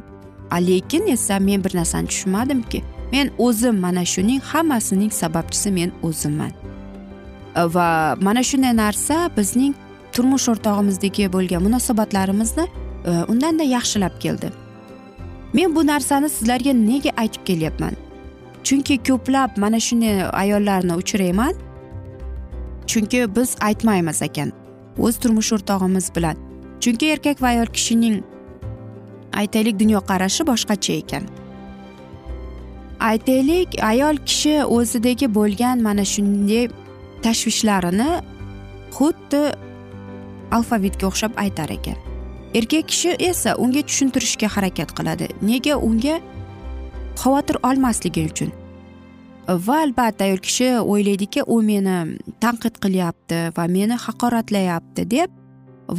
Lekin 0.67 1.07
esa 1.15 1.39
men 1.39 1.63
bir 1.63 1.73
narsani 1.79 2.07
tushunmadimki 2.11 2.83
men 3.13 3.31
o'zim 3.37 3.75
mana 3.85 4.03
shuning 4.13 4.41
hammasining 4.51 5.11
sababchisi 5.21 5.71
men 5.71 5.91
o'zimman. 6.03 6.60
Va 7.55 8.15
mana 8.21 8.43
shunday 8.43 8.73
narsa 8.75 9.29
bizning 9.37 9.73
turmush 10.11 10.47
o'rtog'imizdagi 10.49 11.31
bo'lgan 11.33 11.63
munosabatlarimizni 11.63 12.65
e, 13.05 13.11
undanda 13.31 13.63
yaxshilab 13.63 14.19
keldi. 14.19 14.51
Men 15.53 15.75
bu 15.75 15.87
narsani 15.87 16.29
sizlarga 16.29 16.73
nega 16.73 17.11
aytib 17.17 17.43
kelyapman? 17.45 17.95
Chunki 18.63 18.97
ko'plab 19.07 19.57
mana 19.57 19.79
shunday 19.79 20.29
ayollarni 20.43 20.95
uchrayman 20.95 21.53
chunki 22.87 23.35
biz 23.35 23.55
aytmaymiz 23.61 24.21
ekan 24.21 24.51
o'z 24.99 25.17
turmush 25.19 25.53
o'rtog'imiz 25.53 26.15
bilan. 26.15 26.35
Chunki 26.79 27.05
erkak 27.13 27.41
va 27.41 27.47
ayol 27.47 27.65
kishining 27.65 28.23
aytaylik 29.33 29.79
dunyoqarashi 29.79 30.47
boshqacha 30.47 30.93
ekan. 30.93 31.23
Aytaylik 32.99 33.79
ayol 33.83 34.17
kishi 34.25 34.63
o'zidagi 34.63 35.35
bo'lgan 35.35 35.81
mana 35.87 36.05
shunday 36.05 36.69
tashvishlarini 37.25 38.09
xuddi 38.97 39.41
alfavitga 40.57 41.07
o'xshab 41.09 41.37
aytar 41.43 41.69
ekan. 41.77 41.97
Erkak 42.53 42.87
kishi 42.91 43.15
esa 43.29 43.55
unga 43.63 43.81
tushuntirishga 43.89 44.47
harakat 44.55 44.89
qiladi. 44.97 45.27
Nega 45.41 45.77
unga 45.89 46.19
xavotir 47.21 47.57
olmasligi 47.69 48.25
uchun? 48.31 48.51
Va 49.67 49.77
albatta 49.85 50.25
ayol 50.27 50.41
kishi 50.47 50.69
o'ylaydiki 50.79 51.43
u 51.47 51.61
meni 51.69 51.97
tanqid 52.43 52.75
qilyapti 52.83 53.39
va 53.57 53.67
meni 53.75 53.95
haqoratlayapti 54.05 55.07
deb 55.15 55.29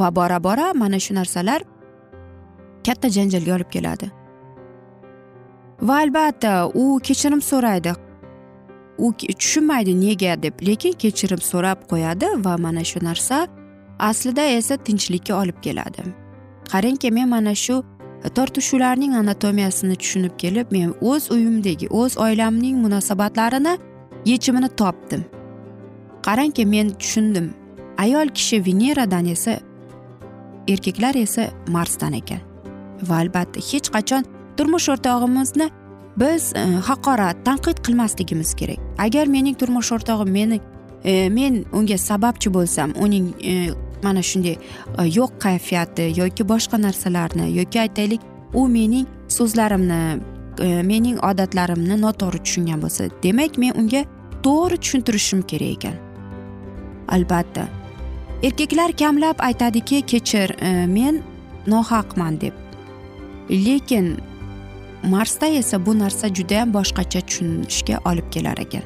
va 0.00 0.10
bora 0.18 0.38
bora 0.46 0.72
mana 0.74 1.00
shu 1.04 1.14
narsalar 1.14 1.62
katta 2.86 3.08
janjalga 3.16 3.54
olib 3.56 3.70
keladi. 3.74 4.10
Va 5.88 5.98
albatta 6.04 6.52
u 6.74 7.00
kechirim 7.06 7.42
so'raydi. 7.50 7.92
U 9.04 9.12
tushunmaydi 9.12 9.94
nega 10.00 10.34
deb 10.42 10.54
lekin 10.68 10.92
kechirim 11.02 11.40
so'rab 11.50 11.78
qo'yadi 11.90 12.28
va 12.44 12.54
mana 12.64 12.84
shu 12.90 12.98
narsa 13.08 13.38
aslida 14.08 14.44
esa 14.58 14.76
tinchlikka 14.76 15.34
olib 15.42 15.58
keladi. 15.62 16.02
Qarangki 16.72 17.10
men 17.10 17.28
mana 17.28 17.54
shu 17.64 17.76
e, 18.24 18.28
tortishuvlarning 18.36 19.16
anatomiyasini 19.22 19.96
tushunib 20.02 20.34
kelib 20.42 20.66
men 20.76 20.94
o'z 21.10 21.30
uyimdagi 21.34 21.86
o'z 22.00 22.18
oilamning 22.26 22.76
munosabatlarini 22.84 23.74
yechimini 24.30 24.68
topdim. 24.80 25.22
Qarangki 26.26 26.66
men 26.74 26.94
tushundim 27.00 27.46
ayol 27.98 28.28
kishi 28.38 28.64
veneradan 28.66 29.26
esa 29.34 29.58
erkaklar 30.68 31.14
esa 31.14 31.50
marsdan 31.68 32.12
ekan 32.20 32.40
va 33.08 33.14
albatta 33.22 33.60
hech 33.70 33.88
qachon 33.94 34.22
turmush 34.56 34.88
o'rtog'imizni 34.94 35.66
biz 36.16 36.52
e, 36.56 36.64
haqorat 36.88 37.36
tanqid 37.44 37.84
qilmasligimiz 37.86 38.54
kerak. 38.54 38.78
Agar 38.98 39.26
mening 39.26 39.58
turmush 39.58 39.92
o'rtog'im 39.92 40.30
meni 40.30 40.60
e, 41.04 41.28
men 41.28 41.64
unga 41.72 41.98
sababchi 41.98 42.52
bo'lsam 42.54 42.92
uning 42.96 43.32
e, 43.44 43.70
mana 44.02 44.22
shunday 44.22 44.56
e, 44.98 45.02
yo'q 45.18 45.38
kayfiyati 45.38 46.12
yoki 46.20 46.48
boshqa 46.48 46.82
narsalarni 46.82 47.50
yoki 47.58 47.80
aytaylik 47.80 48.20
u 48.54 48.68
mening 48.68 49.06
so'zlarimni 49.28 50.00
e, 50.60 50.82
mening 50.82 51.18
odatlarimni 51.30 52.00
noto'g'ri 52.04 52.42
tushungan 52.46 52.82
bo'lsa 52.84 53.10
demak 53.22 53.58
men 53.58 53.78
unga 53.80 54.04
to'g'ri 54.46 54.76
tushuntirishim 54.82 55.42
kerak 55.42 55.76
ekan. 55.76 55.96
Albatta. 57.08 57.68
Erkaklar 58.42 58.92
kamlab 58.92 59.38
aytadiki 59.48 60.02
kechir 60.02 60.56
e, 60.60 60.86
men 60.86 61.22
nohaqman 61.66 62.40
deb. 62.40 62.54
Lekin 63.50 64.16
marsda 65.02 65.46
esa 65.46 65.86
bu 65.86 65.98
narsa 65.98 66.34
judayam 66.34 66.74
boshqacha 66.74 67.20
tushunishga 67.20 67.98
olib 68.04 68.30
kelar 68.30 68.58
ekan. 68.58 68.82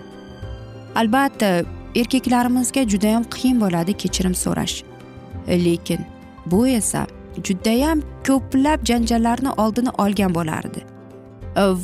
Albatta 0.94 1.64
erkaklarimizga 1.94 2.82
judayam 2.92 3.24
qiyin 3.36 3.60
bo'ladi 3.60 3.92
kechirim 4.02 4.34
so'rash. 4.34 4.82
Lekin 5.48 6.00
bu 6.46 6.66
esa 6.68 7.06
judayam 7.44 8.02
ko'plab 8.26 8.84
janjallarni 8.84 9.50
oldini 9.50 9.90
olgan 9.98 10.34
bo'lardi 10.34 10.80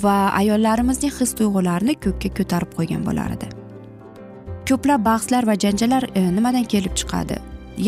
va 0.05 0.17
ayollarimizning 0.41 1.13
his 1.21 1.35
tuyg'ularini 1.39 1.95
ko'kka 2.05 2.29
ko'tarib 2.39 2.73
qo'ygan 2.79 3.05
bo'lar 3.09 3.37
edi 3.37 3.49
ko'plab 4.69 5.05
bahslar 5.05 5.47
va 5.51 5.55
janjallar 5.65 6.05
e, 6.15 6.23
nimadan 6.37 6.65
kelib 6.75 6.95
chiqadi? 7.01 7.39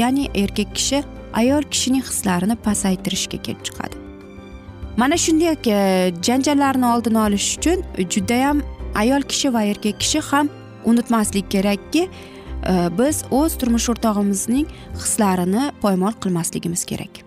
Ya'ni 0.01 0.31
erkak 0.43 0.75
kishi 0.79 1.03
ayol 1.41 1.63
kishining 1.75 2.05
hislarini 2.09 2.57
pasaytirishga 2.67 3.39
kelib 3.47 3.63
chiqadi. 3.69 4.04
Mana 4.97 5.17
shunday 5.17 5.57
janjallarni 6.23 6.87
oldini 6.87 7.19
olish 7.19 7.59
uchun 7.59 7.85
judayam 8.11 8.63
ayol 8.95 9.23
kishi 9.23 9.55
va 9.55 9.63
erkak 9.63 10.01
kishi 10.01 10.21
ham 10.21 10.49
unutmaslik 10.85 11.51
kerakki 11.51 12.03
e, 12.03 12.09
biz 12.99 13.25
o'z 13.31 13.59
turmush 13.59 13.89
o'rtog'imizning 13.93 14.67
hislarini 14.95 15.73
poymol 15.83 16.13
qilmasligimiz 16.23 16.85
kerak. 16.85 17.25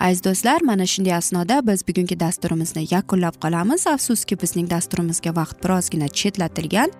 Aziz 0.00 0.24
do'stlar 0.24 0.62
mana 0.62 0.86
shunday 0.86 1.14
asnoda 1.14 1.66
biz 1.66 1.88
bugungi 1.88 2.20
dasturimizni 2.20 2.86
yakunlab 2.90 3.36
qolamiz. 3.44 3.86
Afsuski 3.86 4.40
bizning 4.42 4.70
dasturimizga 4.70 5.36
vaqt 5.36 5.64
birozgina 5.64 6.08
chetlatilgan. 6.08 6.90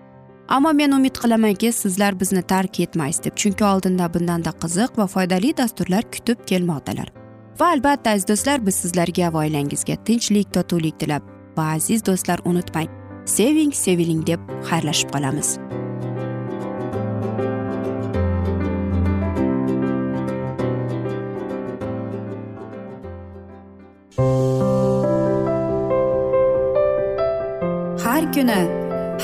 Ammo 0.49 0.73
men 0.73 0.93
umid 0.93 1.17
qilamanki 1.23 1.73
sizlar 1.73 2.21
bizni 2.21 2.43
tark 2.43 2.81
etmaysiz 2.81 3.25
deb 3.25 3.35
chunki 3.37 3.65
oldinda 3.65 4.15
bundanda 4.15 4.51
qiziq 4.63 4.99
va 4.99 5.07
foydali 5.07 5.57
dasturlar 5.57 6.03
kutib 6.15 6.47
kelmoqdalar. 6.47 7.22
Va 7.61 7.69
albatta 7.75 8.11
aziz 8.11 8.27
do'stlar 8.29 8.67
biz 8.67 8.81
sizlarga 8.83 9.33
va 9.35 9.45
oilangizga 9.45 9.97
tinchlik 10.09 10.53
totuvlik 10.57 10.99
tilab 11.01 11.23
va 11.57 11.69
aziz 11.77 12.05
do'stlar 12.07 12.41
unutmang 12.45 12.89
seving 13.37 13.73
seviling 13.85 14.27
deb 14.27 14.41
xayrlashib 14.71 15.13
qolamiz. 15.15 15.59
Har 28.05 28.25
kuni 28.35 28.61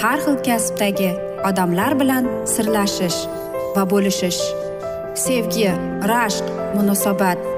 har 0.02 0.18
xil 0.24 0.36
kasbdagi 0.48 1.12
odamlar 1.48 1.92
bilan 2.00 2.24
sirlashish 2.54 3.20
va 3.76 3.82
bo'lishish 3.92 4.42
sevgi 5.26 5.70
rashq 6.12 6.46
munosabat 6.76 7.57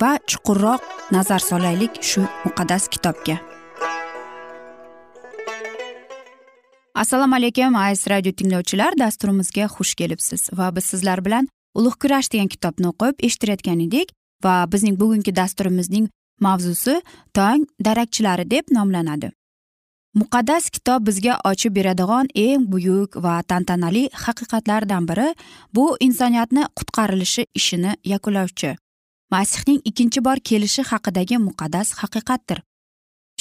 va 0.00 0.18
chuqurroq 0.30 0.82
nazar 1.12 1.42
solaylik 1.50 2.02
shu 2.02 2.22
muqaddas 2.44 2.88
kitobga. 2.88 3.36
Assalomu 6.94 7.34
alaykum 7.36 7.76
aziz 7.76 8.06
radio 8.10 8.32
tinglovchilar 8.32 8.92
dasturimizga 8.98 9.66
xush 9.76 9.94
kelibsiz 9.94 10.48
va 10.58 10.76
biz 10.76 10.84
sizlar 10.84 11.24
bilan 11.24 11.48
ulug' 11.78 11.98
kurash 12.02 12.28
degan 12.32 12.48
kitobni 12.54 12.90
o'qib 12.92 13.24
eshittirayotgan 13.26 13.80
edik 13.86 14.12
va 14.44 14.54
bizning 14.72 14.98
bugungi 15.00 15.36
dasturimizning 15.40 16.06
mavzusi 16.40 17.00
tong 17.34 17.66
darakchilari 17.86 18.50
deb 18.50 18.64
nomlanadi. 18.76 19.30
Muqaddas 20.14 20.70
kitob 20.70 21.06
bizga 21.08 21.40
ochib 21.50 21.74
beradigan 21.74 22.28
eng 22.34 22.70
buyuk 22.72 23.16
va 23.24 23.42
tantanali 23.42 24.04
haqiqatlardan 24.24 25.08
biri 25.10 25.28
bu 25.74 25.96
insoniyatni 26.06 26.62
qutqarilishi 26.78 27.46
ishini 27.54 27.96
yakunlovchi. 28.12 28.76
Masihning 29.34 29.80
ikkinchi 29.90 30.20
bor 30.26 30.38
kelishi 30.48 30.82
haqidagi 30.90 31.36
muqaddas 31.46 31.88
haqiqatdir. 32.00 32.58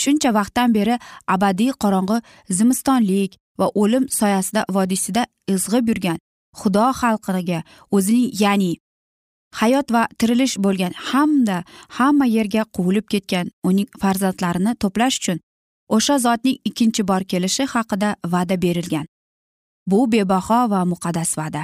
Shuncha 0.02 0.30
vaqtdan 0.40 0.70
beri 0.78 0.96
abadiy 1.36 1.72
qorong'i 1.84 2.18
zimistonlik 2.58 3.32
va 3.60 3.68
o'lim 3.82 4.06
soyasida 4.20 4.62
vodiysida 4.76 5.24
izg'ib 5.54 5.92
yurgan 5.92 6.18
xudo 6.60 6.86
xalqiga 7.02 7.60
o'zining 7.96 8.32
ya'ni 8.44 8.72
hayot 9.60 9.88
va 9.96 10.04
tirilish 10.20 10.56
bo'lgan 10.66 10.94
hamda 11.10 11.58
hamma 11.98 12.26
yerga 12.36 12.64
quvilib 12.76 13.08
ketgan 13.14 13.52
uning 13.70 13.90
farzandlarini 14.02 14.74
to'plash 14.84 15.18
uchun 15.22 15.40
o'sha 15.96 16.16
zotning 16.26 16.58
ikkinchi 16.70 17.08
bor 17.10 17.22
kelishi 17.32 17.64
haqida 17.74 18.10
va'da 18.34 18.56
berilgan. 18.66 19.06
Bu 19.90 20.00
bebaho 20.12 20.60
va 20.74 20.82
muqaddas 20.92 21.32
va'da. 21.40 21.64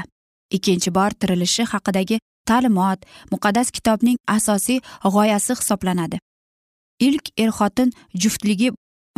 Ikkinchi 0.57 0.89
bor 0.97 1.11
tirilishi 1.19 1.63
haqidagi 1.73 2.19
ta'limot 2.45 2.99
muqaddas 3.31 3.71
kitobning 3.75 4.17
asosiy 4.27 4.79
g'oyasi 5.03 5.53
hisoblanadi. 5.59 6.17
Ilk 7.07 7.25
er 7.37 7.51
xotin 7.57 7.89
juftligi 8.21 8.69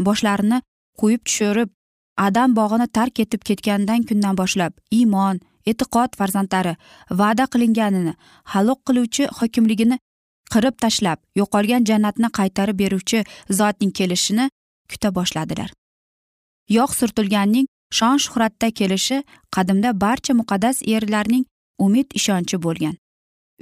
boshlarini 0.07 0.62
qo'yib 1.01 1.21
tushirib 1.27 1.69
adam 2.17 2.55
bog'ini 2.60 2.88
tark 2.97 3.19
etib 3.23 3.41
ketgandan 3.49 4.03
kundan 4.10 4.38
boshlab 4.41 4.73
iymon 4.97 5.39
e'tiqod 5.71 6.17
farzandlari 6.19 6.73
va'da 7.21 7.45
qilinganini 7.53 8.13
halok 8.53 8.79
qiluvchi 8.88 9.27
hokimligini 9.39 9.97
qirib 10.53 10.75
tashlab 10.84 11.19
yo'qolgan 11.39 11.88
jannatni 11.89 12.29
qaytarib 12.39 12.77
beruvchi 12.84 13.19
zotning 13.60 13.91
kelishini 13.99 14.49
kuta 14.91 15.10
boshladilar. 15.17 15.69
Yog' 16.77 16.95
surtilganning 16.99 17.67
shon 17.97 18.17
shuhratda 18.23 18.67
kelishi 18.79 19.17
qadimda 19.55 19.89
barcha 20.03 20.34
muqaddas 20.41 20.77
erlarning 20.95 21.45
umid 21.86 22.07
ishonchi 22.19 22.57
bo'lgan. 22.65 22.95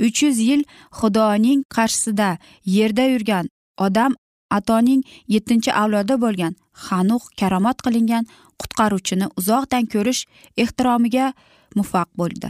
Uch 0.05 0.23
yuz 0.23 0.37
yil 0.49 0.61
xudoning 0.99 1.61
qarshisida 1.75 2.29
yerda 2.75 3.05
yurgan 3.13 3.45
odam 3.85 4.15
atoning 4.57 5.01
yettinchi 5.33 5.71
avlodi 5.81 6.15
bo'lgan. 6.23 6.53
Hanuh 6.85 7.23
karomat 7.39 7.77
qilingan 7.85 8.25
qutqaruvchini 8.61 9.27
uzoqdan 9.39 9.83
ko'rish 9.93 10.21
ehtiromiga 10.63 11.33
muvaffaq 11.77 12.09
bo'ldi. 12.19 12.49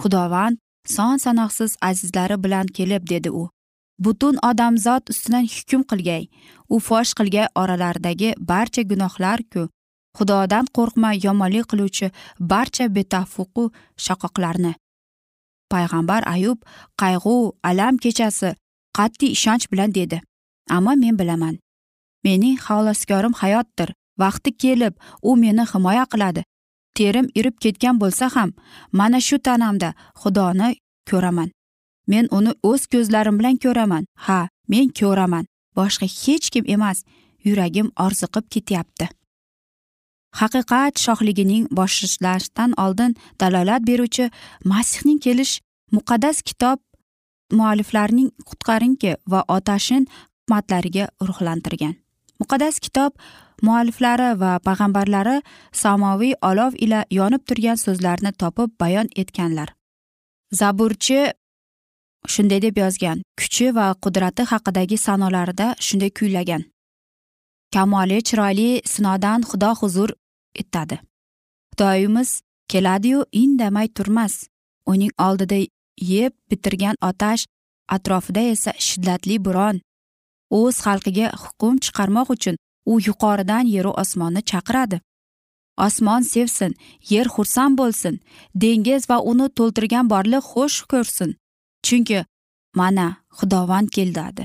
Xudovand 0.00 0.56
son 0.96 1.16
sanoqsiz 1.24 1.76
azizlari 1.88 2.36
bilan 2.44 2.66
kelib 2.76 3.02
dedi 3.12 3.30
u. 3.30 3.42
Butun 4.04 4.36
odamzod 4.50 5.02
ustidan 5.12 5.46
hukm 5.54 5.82
qilgay. 5.90 6.24
U 6.74 6.76
fosh 6.86 7.12
qilgay 7.18 7.46
oralaridagi 7.62 8.30
barcha 8.50 8.82
gunohlarku 8.90 9.62
xudodan 10.18 10.66
qo'rqmay 10.76 11.16
yomonlik 11.26 11.66
qiluvchi 11.72 12.06
barcha 12.52 12.84
betafuqu 12.96 13.64
shaqoqlarni 14.06 14.72
payg'ambar 15.72 16.22
ayub 16.34 16.58
qayg'u 17.02 17.36
alam 17.70 17.94
kechasi 18.04 18.50
qat'iy 18.98 19.32
ishonch 19.36 19.66
bilan 19.72 19.94
dedi. 19.98 20.20
Ammo 20.76 20.92
men 21.02 21.18
bilaman. 21.20 21.58
Mening 22.24 22.58
xaloskorim 22.66 23.34
hayotdir. 23.42 23.90
Vaqti 24.18 24.50
kelib 24.62 24.94
u 25.22 25.36
meni 25.36 25.64
himoya 25.72 26.04
qiladi. 26.12 26.42
Terim 26.96 27.26
irib 27.38 27.56
ketgan 27.64 27.96
bo'lsa 28.02 28.28
ham 28.34 28.50
mana 28.98 29.20
shu 29.20 29.36
tanamda 29.46 29.94
xudoni 30.20 30.68
ko'raman. 31.10 31.48
Men 32.06 32.28
uni 32.36 32.52
o'z 32.70 32.82
ko'zlarim 32.92 33.38
bilan 33.38 33.56
ko'raman. 33.64 34.04
Ha 34.26 34.40
men 34.68 34.86
ko'raman. 35.00 35.44
Boshqa 35.76 36.06
hech 36.20 36.46
kim 36.52 36.64
emas. 36.74 36.98
Yuragim 37.46 37.88
orziqib 38.04 38.44
ketyapti. 38.54 39.08
Haqiqat 40.40 40.94
shohligining 41.04 41.64
boshlashdan 41.78 42.70
oldin 42.84 43.16
dalolat 43.40 43.82
beruvchi 43.88 44.30
masihning 44.72 45.20
kelish 45.24 45.54
muqaddas 45.96 46.38
kitob 46.48 46.78
mualliflarining 47.58 48.30
qutqaringki 48.48 49.12
va 49.32 49.40
otashin 49.56 50.06
hikmatlariga 50.08 51.04
ruhlantirgan. 51.28 51.94
Muqaddas 52.40 52.80
kitob 52.84 53.12
mualliflari 53.62 54.40
va 54.42 54.52
payg'ambarlari 54.66 55.36
samoviy 55.82 56.34
olov 56.50 56.72
ila 56.84 57.04
yonib 57.18 57.42
turgan 57.48 57.78
so'zlarni 57.84 58.32
topib 58.40 58.70
bayon 58.80 59.08
etganlar. 59.22 59.68
Zaburchi 60.60 61.20
shunday 62.32 62.60
deb 62.62 62.76
yozgan 62.82 63.22
kuchi 63.38 63.66
va 63.78 63.86
qudrati 64.04 64.42
haqidagi 64.52 64.96
sanolarida 65.06 65.66
shunday 65.86 66.10
kuylagan. 66.18 66.62
Kamoli 67.74 68.18
chiroyli 68.28 68.70
sinodan 68.92 69.40
xudo 69.50 69.70
huzur 69.80 70.10
etadi. 70.54 71.00
Xudoyimiz 71.72 72.40
keladiyu 72.68 73.24
indamay 73.32 73.88
turmas. 73.88 74.34
Uning 74.86 75.12
oldida 75.18 75.58
yeb 76.00 76.32
bitirgan 76.50 76.96
otash 77.08 77.46
atrofida 77.88 78.40
esa 78.54 78.72
shiddatli 78.86 79.36
bo'ron 79.46 79.80
o'z 80.58 80.76
xalqiga 80.84 81.28
hukm 81.42 81.74
chiqarmoq 81.84 82.28
uchun 82.34 82.56
u 82.92 83.00
yuqoridan 83.06 83.64
yeru 83.74 83.92
osmonni 84.02 84.42
chaqiradi. 84.50 85.00
Osmon 85.86 86.22
sevsin 86.32 86.72
yer 87.12 87.26
xursand 87.34 87.78
bo'lsin 87.80 88.14
dengiz 88.62 89.02
va 89.10 89.18
uni 89.30 89.46
to'ldirgan 89.58 90.06
borliq 90.12 90.44
xush 90.52 90.78
ko'rsin. 90.92 91.30
Chunki 91.86 92.18
mana 92.78 93.06
xudovand 93.38 93.88
keladi 93.96 94.44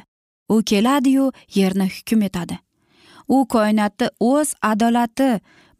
u 0.50 0.64
keladiyu 0.64 1.32
yerni 1.56 1.88
hukm 1.96 2.22
etadi. 2.28 2.60
U 3.28 3.46
koinotni 3.54 4.08
o'z 4.20 4.54
adolati 4.62 5.32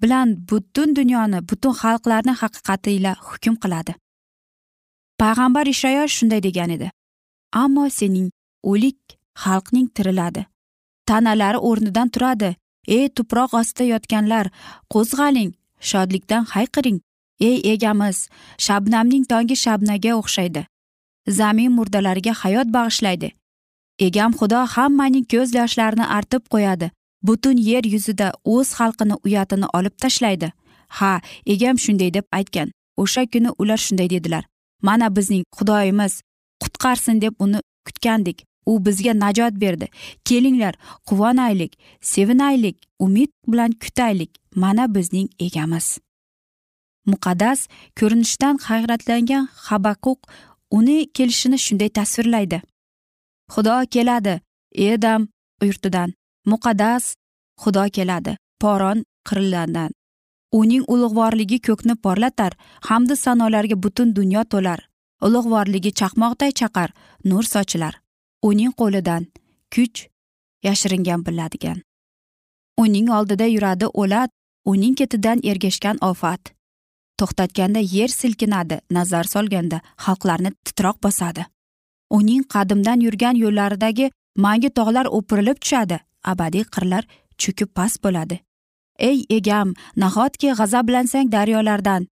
bilan 0.02 0.28
butun 0.50 0.96
dunyoni 0.96 1.40
butun 1.50 1.74
xalqlarni 1.82 2.34
haqiqati 2.42 2.90
ila 2.98 3.12
hukm 3.28 3.56
qiladi. 3.64 3.94
Payg'ambar 5.22 5.66
ishayo 5.74 6.04
shunday 6.16 6.42
degan 6.48 6.70
edi. 6.76 6.92
Ammo 7.64 7.90
sening 7.90 8.30
o'lik 8.72 9.00
xalqning 9.44 9.88
tiriladi. 9.96 10.46
Tanalari 11.08 11.60
o'rnidan 11.70 12.10
turadi. 12.10 12.56
Ey 12.96 13.10
tuproq 13.16 13.52
ostida 13.60 13.86
yotganlar 13.94 14.46
qo'zg'aling 14.94 15.52
shodlikdan 15.90 16.44
hayqiring. 16.54 17.00
Ey 17.48 17.58
egamiz 17.74 18.18
shabnamning 18.66 19.24
tongi 19.32 19.56
shabnaga 19.66 20.12
o'xshaydi. 20.20 20.62
Zamin 21.40 21.72
murdalariga 21.78 22.34
hayot 22.42 22.68
bag'ishlaydi. 22.78 23.30
Egam 24.08 24.32
xudo 24.40 24.62
hammaning 24.76 25.26
ko'z 25.34 25.50
yoshlarini 25.60 26.06
artib 26.18 26.44
qo'yadi. 26.54 26.88
Butun 27.24 27.58
yer 27.58 27.84
yuzida 27.84 28.34
o'z 28.46 28.68
xalqini 28.80 29.16
uyatini 29.26 29.66
olib 29.74 29.96
tashlaydi. 30.04 30.52
Ha 30.88 31.22
egam 31.46 31.80
shunday 31.80 32.14
deb 32.14 32.26
aytgan. 32.32 32.72
O'sha 32.98 33.26
kuni 33.26 33.50
ular 33.60 33.78
shunday 33.78 34.10
dedilar. 34.10 34.44
Mana 34.82 35.16
bizning 35.16 35.44
xudoyimiz 35.58 36.22
qutqarsin 36.62 37.22
deb 37.22 37.34
uni 37.40 37.60
kutgandik. 37.86 38.44
U 38.66 38.86
bizga 38.86 39.14
najot 39.20 39.54
berdi. 39.62 39.88
Kelinglar 40.26 40.76
quvonaylik 41.08 41.78
sevinaylik 42.02 42.78
umid 43.00 43.30
bilan 43.48 43.72
kutaylik. 43.72 44.32
Mana 44.56 44.96
bizning 44.96 45.30
egamiz. 45.40 46.00
Muqaddas 47.06 47.68
ko'rinishdan 48.00 48.58
hayratlangan 48.58 49.48
habaquq 49.68 50.20
uni 50.72 50.98
kelishini 51.14 51.58
shunday 51.66 51.90
tasvirlaydi. 51.90 52.62
Xudo 53.54 53.86
keladi 53.94 54.42
edam 54.76 55.28
yurtidan. 55.64 56.14
Muqaddas 56.52 57.04
xudo 57.62 57.84
keladi 57.96 58.34
poron 58.62 59.04
qirillardan 59.28 59.92
uning 60.60 60.84
ulug'vorligi 60.94 61.60
ko'kni 61.68 61.96
porlatar 62.06 62.54
hamdu 62.90 63.16
sanolarga 63.26 63.76
butun 63.84 64.16
dunyo 64.16 64.44
to'lar. 64.54 64.80
Ulug'vorligi 65.26 65.92
chaqmoqday 66.00 66.52
chaqar 66.60 66.90
nur 67.26 67.44
sochilar. 67.54 67.94
Uning 68.50 68.72
qo'lidan 68.80 69.24
kuch 69.74 69.98
yashiringan 70.68 71.26
biladigan 71.26 71.78
uning 72.78 73.10
oldida 73.10 73.46
yuradi 73.46 73.86
o'lat 74.02 74.30
uning 74.66 74.96
ketidan 74.96 75.42
ergashgan 75.44 75.98
ofat. 76.10 76.54
To'xtatganda 77.20 77.82
yer 77.96 78.10
silkinadi 78.14 78.78
nazar 78.98 79.26
solganda 79.34 79.82
xalqlarni 80.06 80.52
titroq 80.66 80.98
bosadi. 81.04 81.46
Uning 82.18 82.44
qadimdan 82.54 83.00
yurgan 83.06 83.36
yo'llaridagi 83.44 84.12
mangi 84.46 84.70
tog'lar 84.70 85.06
o'pirilib 85.18 85.58
tushadi 85.64 85.98
abadiy 86.32 86.66
qirlar 86.74 87.04
cho'kib 87.42 87.70
past 87.78 88.04
bo'ladi. 88.04 88.38
Ey 89.00 89.26
egam 89.38 89.74
nahotki 89.96 90.54
g'azablansang 90.60 91.32
daryolardan? 91.32 92.08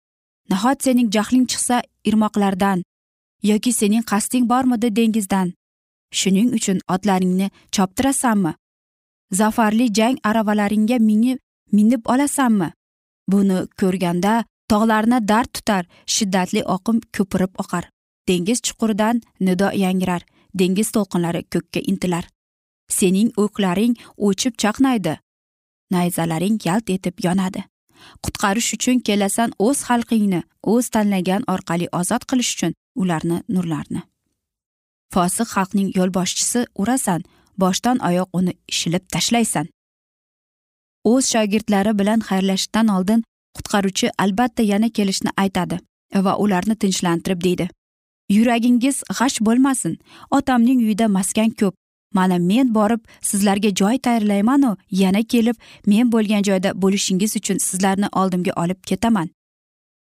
Nahot 0.50 0.82
sening 0.84 1.08
jahling 1.14 1.46
chiqsa 1.50 1.82
irmoqlardan? 2.08 2.82
Yoki 3.42 3.72
sening 3.72 4.04
qasding 4.10 4.48
bormidi 4.52 4.88
dengizdan? 4.96 5.52
Shuning 6.18 6.48
uchun 6.58 6.78
otlaringni 6.94 7.48
choptirasanmi? 7.74 8.52
Zafarli 9.32 9.86
jang 9.98 10.16
aravalaringga 10.28 10.98
minib 11.08 11.38
minib 11.72 12.02
olasanmi? 12.12 12.68
Buni 13.30 13.58
ko'rganda 13.80 14.44
tog'larni 14.70 15.18
dard 15.30 15.50
tutar 15.54 15.84
shiddatli 16.14 16.62
oqim 16.76 17.00
ko'pirib 17.16 17.52
oqar. 17.62 17.84
Dengiz 18.28 18.60
chuquridan 18.66 19.20
nido 19.40 19.68
yangrar 19.84 20.22
dengiz 20.58 20.88
to'lqinlari 20.94 21.42
ko'kka 21.52 21.80
intilar. 21.90 22.24
Sening 22.88 23.30
o'qlaring 23.42 23.94
o'chib 24.26 24.54
chaqnaydi. 24.62 25.14
Nayzalaring 25.90 26.58
yalt 26.64 26.90
etib 26.90 27.24
yonadi. 27.26 27.64
Qutqarish 28.24 28.70
uchun 28.76 28.98
kelasan 29.06 29.50
o'z 29.66 29.78
xalqingni 29.88 30.40
o'z 30.72 30.88
tanlagan 30.94 31.42
orqali 31.54 31.86
ozod 32.00 32.22
qilish 32.30 32.52
uchun 32.56 32.72
ularni 33.02 33.38
nurlarni. 33.54 34.02
Fosiq 35.14 35.48
xalqning 35.54 35.88
yo'lboshchisi 35.98 36.66
urasan 36.82 37.20
boshdan 37.62 37.98
oyoq 38.08 38.28
uni 38.38 38.52
shilib 38.78 39.04
tashlaysan. 39.14 39.66
O'z 41.12 41.24
shogirdlari 41.32 41.92
bilan 42.00 42.20
xayrlashishdan 42.28 42.88
oldin 42.96 43.24
qutqaruvchi 43.56 44.10
albatta 44.24 44.62
yana 44.72 44.88
kelishni 44.96 45.30
aytadi 45.42 45.78
va 46.26 46.36
ularni 46.44 46.76
tinchlantirib 46.82 47.40
deydi. 47.46 47.68
Yuragingiz 48.36 48.96
g'ash 49.18 49.38
bo'lmasin 49.46 49.98
otamning 50.36 50.78
uyida 50.86 51.08
maskan 51.16 51.50
ko'p 51.60 51.74
mana 52.14 52.38
men 52.38 52.74
borib 52.74 53.00
sizlarga 53.20 53.70
joy 53.80 53.98
tayyorlaymanu. 53.98 54.76
Yana 54.90 55.22
kelib 55.22 55.56
men 55.86 56.12
bo'lgan 56.12 56.42
joyda 56.48 56.70
bo'lishingiz 56.82 57.36
uchun 57.36 57.58
sizlarni 57.66 58.08
oldimga 58.12 58.52
olib 58.62 58.80
ketaman. 58.90 59.28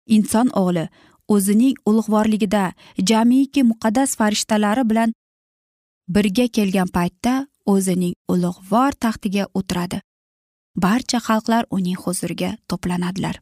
Inson 0.08 0.48
o'g'li 0.62 0.88
o'zining 1.28 1.76
ulug'vorligida 1.86 2.64
jamiki 3.10 3.64
muqaddas 3.72 4.16
farishtalari 4.20 4.90
bilan 4.90 5.14
birga 6.16 6.48
kelgan 6.48 6.88
paytda 6.98 7.34
o'zining 7.66 8.14
ulug'vor 8.34 8.92
taxtiga 8.92 9.48
o'tiradi. 9.54 10.02
Barcha 10.76 11.20
xalqlar 11.28 11.64
uning 11.72 11.98
huzuriga 12.04 12.52
to'planadilar. 12.70 13.36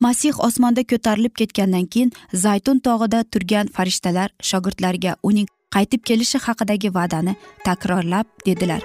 Masih 0.00 0.34
osmonda 0.46 0.82
ko'tarilib 0.90 1.34
ketgandan 1.40 1.86
keyin 1.92 2.10
zaytun 2.44 2.78
tog'ida 2.86 3.24
turgan 3.32 3.66
farishtalar 3.76 4.30
shogirdlariga 4.48 5.12
uning 5.28 5.46
qaytib 5.74 6.02
kelishi 6.08 6.38
haqidagi 6.46 6.94
va'dani 6.98 7.34
takrorlab 7.64 8.26
dedilar. 8.46 8.82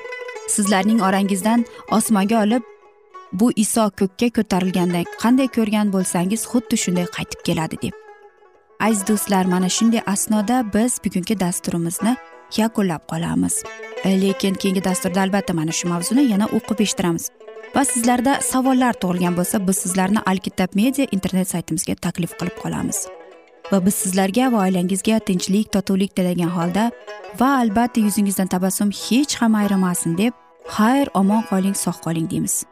Sizlarning 0.55 1.01
orangizdan 1.07 1.65
osmonga 1.97 2.41
olib 2.45 2.63
bu 3.33 3.51
iso 3.55 3.89
ko'kka 3.99 4.29
ko'tarilganda 4.37 5.03
qanday 5.23 5.49
ko'rgan 5.57 5.93
bo'lsangiz 5.95 6.41
xuddi 6.51 6.75
shunday 6.83 7.07
qaytib 7.17 7.41
keladi 7.47 7.77
deb. 7.85 7.95
Aziz 8.79 9.07
do'stlar 9.09 9.45
mana 9.53 9.69
shunday 9.77 10.01
asnoda 10.13 10.57
biz 10.73 10.99
bugungi 11.05 11.39
dasturimizni 11.39 12.13
yakunlab 12.57 13.03
qolamiz. 13.11 13.63
Lekin 14.05 14.53
keyingi 14.53 14.83
dasturda 14.83 15.21
albatta 15.21 15.53
mana 15.53 15.71
shu 15.71 15.87
mavzuni 15.93 16.23
yana 16.31 16.45
o'qib 16.57 16.79
eshittiramiz. 16.85 17.29
Va 17.75 17.83
sizlarda 17.85 18.39
savollar 18.51 18.93
tug'ilgan 19.01 19.35
bo'lsa 19.39 19.67
biz 19.67 19.77
sizlarni 19.83 20.19
alkitab 20.31 20.69
media 20.81 21.05
internet 21.11 21.47
saytimizga 21.53 21.95
taklif 22.05 22.31
qilib 22.39 22.57
qolamiz. 22.63 22.99
Va 23.71 23.79
biz 23.85 23.95
sizlarga 24.03 24.51
va 24.53 24.63
oilangizga 24.65 25.19
tinchlik 25.27 25.71
totuvlik 25.75 26.15
tilagan 26.15 26.51
holda 26.57 26.91
va 27.39 27.49
albatta 27.61 28.01
yuzingizdan 28.07 28.47
tabassum 28.53 28.91
hech 29.03 29.35
ham 29.41 29.55
ayrimasin 29.61 30.17
deb 30.17 30.33
xayr 30.77 31.07
omon 31.13 31.43
qoling 31.49 31.75
sog' 31.83 32.01
qoling 32.05 32.29
deymiz. 32.31 32.65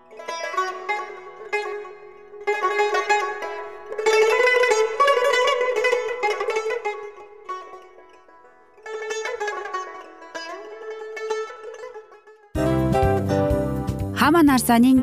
Hamma 14.21 14.41
narsaning 14.51 14.99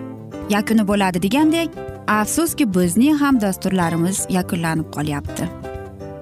yakuni 0.51 0.85
bo'ladi 0.91 1.23
degandek 1.27 1.69
afsuski 2.21 2.65
bizning 2.75 3.19
ham 3.23 3.41
dasturlarimiz 3.41 4.27
yakunlanib 4.39 4.89
qolyapti. 4.97 5.62